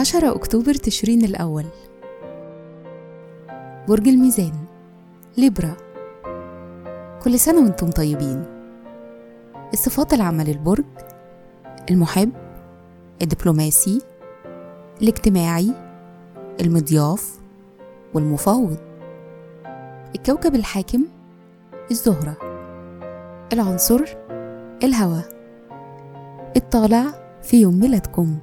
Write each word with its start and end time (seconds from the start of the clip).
عشرة 0.00 0.36
أكتوبر 0.36 0.74
تشرين 0.74 1.24
الأول. 1.24 1.64
برج 3.88 4.08
الميزان 4.08 4.52
ليبرا. 5.38 5.76
كل 7.22 7.38
سنة 7.38 7.62
وأنتم 7.62 7.90
طيبين. 7.90 8.44
الصفات 9.72 10.12
العامة 10.12 10.44
للبرج 10.44 10.84
المحب 11.90 12.32
الدبلوماسي 13.22 14.02
الاجتماعي 15.02 15.74
المضياف 16.60 17.38
والمفاوض. 18.14 18.76
الكوكب 20.14 20.54
الحاكم 20.54 21.04
الزهرة. 21.90 22.36
العنصر 23.52 24.04
الهواء 24.82 25.28
الطالع 26.56 27.14
في 27.42 27.60
يوم 27.60 27.80
ميلادكم. 27.80 28.38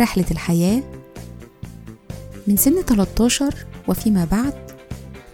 رحلة 0.00 0.24
الحياة 0.30 0.82
من 2.46 2.56
سن 2.56 2.82
13 2.82 3.54
وفيما 3.88 4.24
بعد 4.24 4.54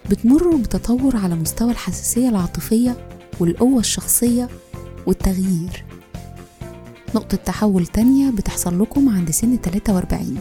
بتمروا 0.09 0.57
بتطور 0.57 1.15
على 1.17 1.35
مستوى 1.35 1.71
الحساسية 1.71 2.29
العاطفية 2.29 3.07
والقوة 3.39 3.79
الشخصية 3.79 4.49
والتغيير. 5.07 5.83
نقطة 7.15 7.37
تحول 7.37 7.87
تانية 7.87 8.31
بتحصل 8.31 8.81
لكم 8.81 9.09
عند 9.09 9.31
سن 9.31 9.57
43 9.57 10.37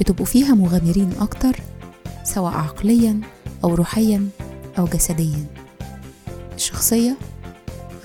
بتبقوا 0.00 0.26
فيها 0.26 0.54
مغامرين 0.54 1.10
أكتر 1.20 1.56
سواء 2.24 2.52
عقليا 2.52 3.20
أو 3.64 3.74
روحيا 3.74 4.28
أو 4.78 4.84
جسديا. 4.84 5.44
الشخصية 6.54 7.16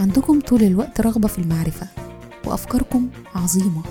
عندكم 0.01 0.41
طول 0.41 0.63
الوقت 0.63 1.01
رغبة 1.01 1.27
في 1.27 1.39
المعرفة 1.39 1.87
وأفكاركم 2.45 3.09
عظيمة. 3.35 3.81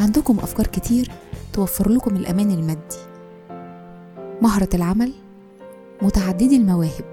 عندكم 0.00 0.38
أفكار 0.38 0.66
كتير 0.66 1.10
توفر 1.52 1.88
لكم 1.88 2.16
الأمان 2.16 2.50
المادي. 2.50 2.96
مهرة 4.42 4.68
العمل 4.74 5.12
متعددي 6.02 6.56
المواهب 6.56 7.04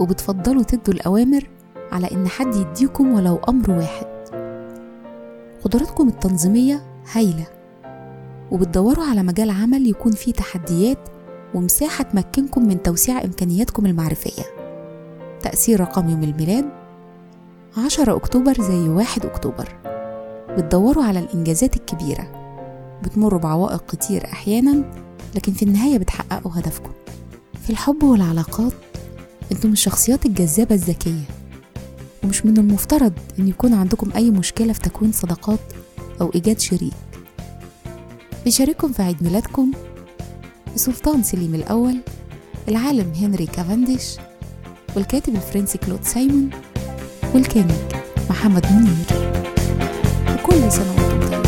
وبتفضلوا 0.00 0.62
تدوا 0.62 0.94
الأوامر 0.94 1.48
على 1.92 2.10
إن 2.12 2.28
حد 2.28 2.54
يديكم 2.54 3.12
ولو 3.12 3.36
أمر 3.48 3.70
واحد. 3.70 4.06
قدراتكم 5.64 6.08
التنظيمية 6.08 6.82
هايلة 7.12 7.46
وبتدوروا 8.50 9.04
على 9.04 9.22
مجال 9.22 9.50
عمل 9.50 9.86
يكون 9.86 10.12
فيه 10.12 10.32
تحديات 10.32 11.08
ومساحة 11.54 12.04
تمكنكم 12.04 12.68
من 12.68 12.82
توسيع 12.82 13.24
إمكانياتكم 13.24 13.86
المعرفية. 13.86 14.42
تأثير 15.42 15.80
رقم 15.80 16.08
يوم 16.08 16.22
الميلاد 16.22 16.79
10 17.76 18.16
أكتوبر 18.16 18.62
زي 18.62 18.88
1 18.88 19.26
أكتوبر. 19.26 19.68
بتدوروا 20.56 21.04
على 21.04 21.18
الإنجازات 21.18 21.76
الكبيرة. 21.76 22.30
بتمروا 23.02 23.40
بعوائق 23.40 23.86
كتير 23.90 24.24
أحيانا 24.24 24.84
لكن 25.34 25.52
في 25.52 25.62
النهاية 25.62 25.98
بتحققوا 25.98 26.52
هدفكم. 26.54 26.90
في 27.62 27.70
الحب 27.70 28.02
والعلاقات 28.02 28.72
أنتم 29.52 29.72
الشخصيات 29.72 30.26
الجذابة 30.26 30.74
الذكية. 30.74 31.24
ومش 32.24 32.46
من 32.46 32.56
المفترض 32.58 33.12
إن 33.38 33.48
يكون 33.48 33.74
عندكم 33.74 34.10
أي 34.16 34.30
مشكلة 34.30 34.72
في 34.72 34.80
تكوين 34.80 35.12
صداقات 35.12 35.60
أو 36.20 36.30
إيجاد 36.34 36.58
شريك. 36.60 36.92
بيشارككم 38.44 38.92
في 38.92 39.02
عيد 39.02 39.22
ميلادكم 39.22 39.70
السلطان 40.74 41.22
سليم 41.22 41.54
الأول 41.54 41.96
العالم 42.68 43.12
هنري 43.16 43.46
كافنديش 43.46 44.16
والكاتب 44.96 45.34
الفرنسي 45.34 45.78
كلود 45.78 46.04
سايمون 46.04 46.50
وال 47.34 47.55
king 47.55 47.96
محمد 48.30 48.66
منير. 48.72 49.30
وكل 50.34 50.72
سنة 50.72 50.92
وأنتم 50.96 51.20
طيبين 51.20 51.39